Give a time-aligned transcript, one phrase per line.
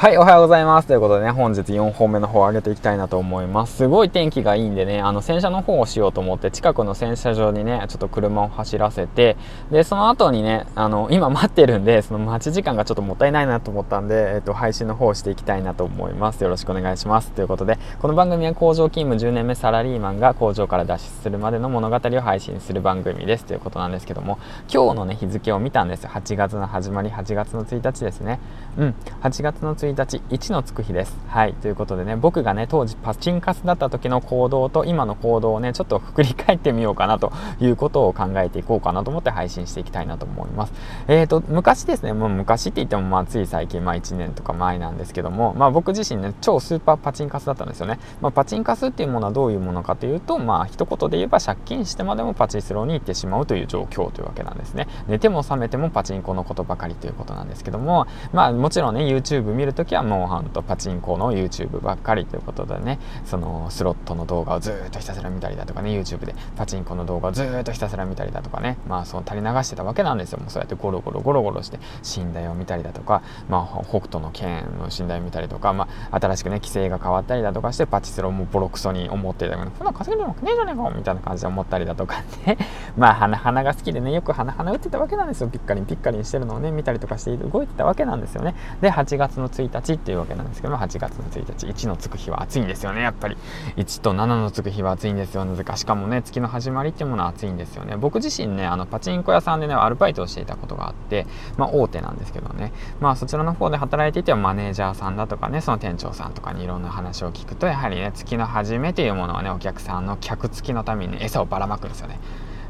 [0.00, 0.86] はい、おはようございます。
[0.86, 3.78] ということでね、本日4本目の方を上げていきたいなと思います。
[3.78, 9.36] すごい天気がいいんでね、あの、洗車の方をしようと思って、近くの洗車場にね、ちょっと車を走らせて、
[9.72, 16.44] で、その後にね、あの、今待ってるんで、その待ち時間がちょっともったいないなと思ったんで、えっと、配信の方をしていきたいなと思います。
[16.44, 17.32] よろしくお願いします。
[17.32, 23.44] ということで、この番組は工場勤務10年目サラリーマンが工場から脱出するまでの物語を配信する番組です。
[23.44, 24.38] ということなんですけども、
[24.72, 26.10] 今日のね、日付を見たんですよ。
[26.10, 28.38] 8月の始まり、8月の1日ですね。
[28.76, 31.16] うん、8月の1日、1日のつく日です。
[31.28, 31.54] はい。
[31.54, 40.72] ということでね、僕がね、当時パチンカスだった時の行動と今の行動をね、ちょっと振り返ってみようかなということを考えていこうかなと思って配信していきたいなと思います。
[41.08, 47.98] えーと、昔ですね、もう昔って言ってもまあつい最近、まあ1年とか前なんですけども、まあ僕自身ね、超スーパーパチンカスだったんですよね。
[48.20, 54.86] まあパチンカスっていうものはどういうものかというと、まあ一言で言えば借金してまでもパチスロに行ってしまうという状況というわけなんですね。
[55.08, 70.40] 寝ても覚めてもパチンコのことばかりということなんですけども、まあもちろんね、YouTube 見るときはもうほんとパチンコの YouTube ばっかりということでねそのスロットの動画をずっとひたすら見たりだとかね YouTube でパチンコの動画をずっとひたすら見たりだとかねまあその垂れ流してたわけなんですよ。
[70.40, 71.78] もうそうやってゴロゴロゴロゴロして
[72.16, 82.58] 寝台を見たりだとかまあ北斗の剣の寝台を見たりとかまあ新しくね規制が変わったりだとかしてパチスロもボロクソに思ってたけどそんな稼げるわけねえじゃねえかみたいな感じで思ったりだとかね。
[82.98, 85.48] まあ花花が好きでねよく花花打ってたわけなんですよ。
[85.48, 88.54] ピッカリンピッカリンしてるのをね見たりとかして動いてたわけなんですよね。
[88.80, 91.66] で8月の1日っていうわけなんですけど8月の1日。
[91.66, 93.36] 1のつく日は暑いんですよねやっぱり。
[93.76, 97.96] 1と7のつく日は暑いんですよなぜかしかもね月の始まりっていうものは暑いんですよね。
[97.96, 102.72] 僕自身ねあのパチンコ屋さんでねアルバイトをしていたことがあってまあ大手なんですけどね。
[103.00, 112.18] まあそちらの方で働いていてマネージャーさんだとかねその店長さんとかにいろんな話を聞くとやはりね月の初めというものはねお客さんの客付きのために、ね、餌をばらまくんですよね。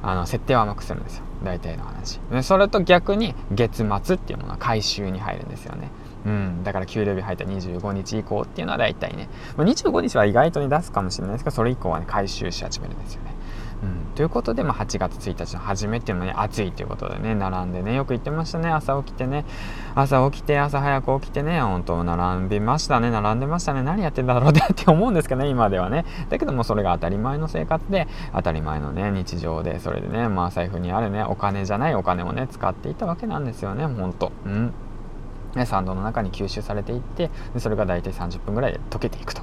[0.03, 1.25] あの設定を甘くするんですよ。
[1.45, 2.21] 大体の話。
[2.43, 5.91] それと逆に月末っていうものは回収に入るんですよね。
[6.27, 13.33] うん、だから給料日入った25日以降っていうのは大体ね、まあ、25日は意外とに出すかもしれないですけどそれ以降はね回収し始めるんですよね。
[13.83, 18.69] うん、ということで、まあ、8月1日の初めっていうのはね暑いということでね並んでねよく言ってましたね。
[18.69, 19.45] 朝起きてね。
[19.95, 23.11] 朝起きて朝早く起きてね本当並びましたね。
[23.11, 23.83] 並んでましたね。
[23.83, 26.05] 何やってんだろうって思うんですけどね今ではね。
[26.29, 34.33] だけどもそれが当たり前の生活で当たり前のね日常でそれでねまあ財布にあるねお金じゃないお金をね使っていたわけなんですよね本当。
[34.45, 34.73] うん。
[35.55, 39.43] ね、サンドの中に吸収されていってそれが大体30分ぐらいで溶けていくと。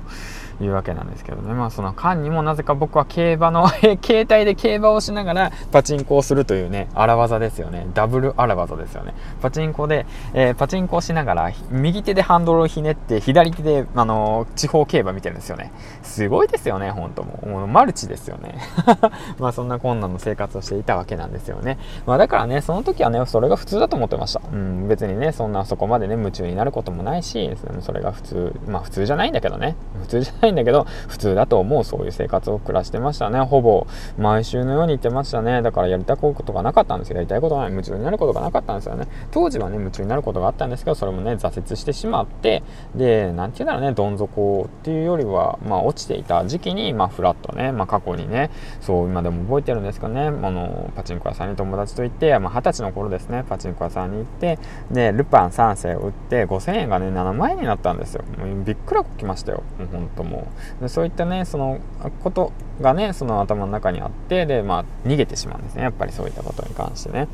[0.62, 1.54] いうわけなんですけどね。
[1.54, 3.68] まあその間にもなぜか僕は競馬の
[4.04, 7.88] 携帯で競馬をしながらパチンコをするというね荒技ですよね。
[7.94, 9.14] ダブル荒技ですよね。
[9.42, 15.72] パチンコで、えー、パチンコをしながら右手でハンドルをひねって左手で、あのー、地方競馬見てるんですよね。
[16.04, 18.56] すごいですよね本当ももうマルチですよね。
[19.40, 21.78] まあそんな困難の生活をしていたわけなんですよね。
[22.06, 24.42] まあだからねその時はねそれが普通だと思ってました。
[24.52, 29.76] うん別にねそんなそこまでね夢中になることもないしそれが普通まあ普通じゃないんだけどね。
[30.02, 33.40] 普通じゃないないんだけど普通だと思うそういう生活を暮らしてましたね。
[33.42, 35.62] ほぼ毎週のように言ってましたね。
[35.62, 37.18] だからやりたいことがなかったんですよ。
[37.18, 37.72] やりたいことがない。
[37.72, 39.08] 夢中になることがなかったんですよね。
[39.32, 42.64] 当時はね夢中になることがあったんですけどそれもね挫折してしまって
[42.96, 48.50] で何て言うんだろうねどん底っていうよりはまあ落ちていた時期にまあフラットねまあ過去にね
[48.82, 54.60] そう今でも覚えてるんですけどねあのパチンコ屋さんに友達と行ってまあ、20歳の頃ですねパチンコ屋さんに行って
[54.92, 58.24] でルパン3世を売って5000円がね7万円になったんですよ。
[58.38, 59.64] もうびっくらこきましたよ。
[59.80, 60.34] もう本当もう。
[60.81, 60.90] も。
[60.90, 61.79] そういったねその
[62.23, 62.51] こと
[62.81, 65.84] がねその頭の中にあってでまあ逃げてしまうんですね。
[65.84, 67.28] やっぱりそういったことに関してね。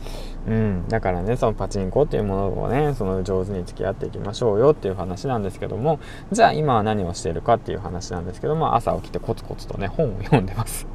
[0.48, 0.88] うん。
[0.88, 6.00] だからねそのパチンコっていうものをねその上手に付き合っていきましょうよっていう話なんですけども
[6.32, 10.88] じゃあ今は何をしているかっていう話なんですけども朝起きてコツコツとね本を読んでます。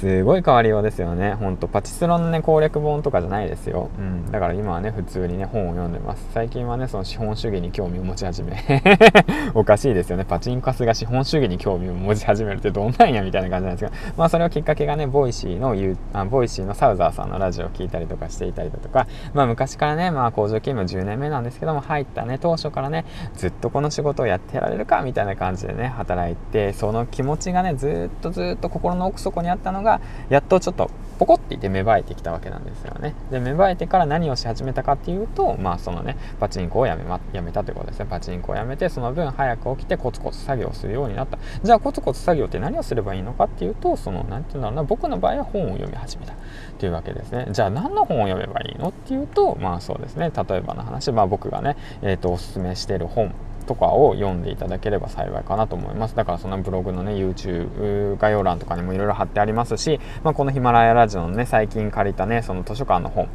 [0.00, 1.32] すごい変わりようですよね。
[1.34, 3.88] ほんと、パチスロのね、攻略本とかじゃないですよ。
[3.98, 4.30] うん。
[4.30, 6.26] だから今はね、普通にね、本を読んでます。
[6.34, 8.62] 最近はね、その資本主義に興味を持ち始め。
[9.54, 10.26] おかしいですよね。
[10.26, 15.74] パチンカスが資本主義に興味を持ち始めるってどんなんやみたいな感じなんですけど、まあそれをきっかけがね、 Voicy の、
[16.12, 33.14] あ Voicy のサウザーさんのラジオを聞いたりとかしていたりだとか、まあ昔からね、まあ工場勤務10年目なんですけども、入ったね、当初からね、ずっとこの仕事をやってられるかみたいな感じでね、働いて、その気持ちがね、ずっとずっと心の奥底にあったのが、がやっとちょっとポコっていて芽生えてきたわけなんですよね。
[33.30, 38.06] で芽生えてから何をし始めたかっていうとまあそのねパチンコをやめ,、ま、やめたということですね。
[38.10, 41.38] パチンコをやめてその分早く起きてコツコツ作業するようになった。
[41.62, 46.34] じゃあコツコツ作業って何をすればいいのかっていうとその何て言うんだろうな僕の場合は本を読み始めた。
[46.34, 46.36] っ
[46.78, 47.46] ていうわけですね。
[47.50, 50.30] じゃあ何の本を読めばいいのっていうとまあそうですね。
[50.30, 51.10] 例えばの話。
[51.12, 53.32] まあ僕がね、えーと、おすすめしてる本。
[53.66, 56.16] とかを読んでいただければ幸いかなと思います。
[56.16, 63.28] だからそのブログのね YouTube 概要欄とかにもいろいろ貼ってありますし、まあ、このヒマラヤラジオのね最近借りたねその図書館の本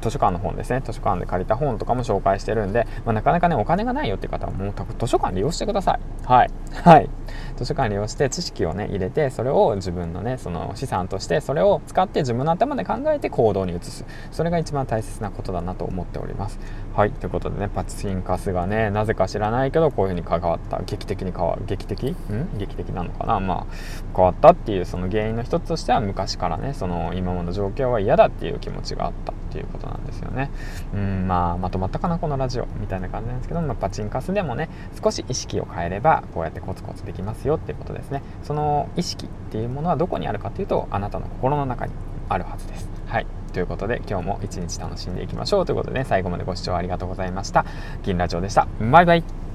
[0.00, 0.82] 図書館の本ですね。
[0.84, 6.26] 図書館で借りた本とかも紹介してるんで、まあ、なかなかねお金がないよっていう方はもう図書館利用してください。
[6.26, 6.50] はい。
[6.72, 7.08] はい。
[7.56, 14.04] 図書館利用して知識をね入れてそれを自分のねその資産としてそれを使って自分の頭で考えて行動に移す。
[14.30, 16.58] それが一番大切なことだなと思っております。
[16.94, 17.10] はい。
[17.10, 20.80] ということでねパチンカスがねなぜか知らないけどこういう風に関わった。
[20.82, 21.62] 劇的に変わる。
[21.66, 22.10] 劇的？
[22.10, 22.58] ん？
[22.58, 23.40] 劇的なのかな？
[23.40, 23.74] まあ
[24.14, 29.32] 変わったっていうその原因の一つとしては昔からねその今までの状況は嫌だっていう気持ちがあった。
[29.56, 30.50] っていうことなんですよね。
[30.94, 32.66] うんまあまとまったかなこのラジオ。
[32.78, 34.68] みたいな感じなんですけど、まあ、パチンカスでもね
[35.02, 38.22] 少し意識を変えればこうやってコツコツできますよっていうことですね。
[38.42, 41.92] その意識っていうものはどこにあるかっていうとあなたの心の中に
[42.28, 42.88] あるはずです。
[43.06, 43.26] はい。
[43.52, 47.64] ということで今日も一日楽しんでいきましょうということでね最後までご視聴ありがとうございました。
[48.02, 48.68] 銀ラジオでした。
[48.80, 49.45] バイバイ。